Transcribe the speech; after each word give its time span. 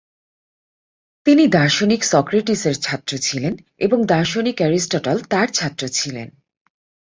তিনি 1.25 1.43
দার্শনিক 1.47 2.01
সক্রেটিসের 2.03 2.75
ছাত্র 2.75 3.17
ছিলেন 3.17 3.53
এবং 3.77 4.05
দার্শনিক 4.05 4.57
এরিস্টটল 4.61 5.17
তার 5.29 5.47
ছাত্র 5.47 5.83
ছিলেন। 5.87 6.27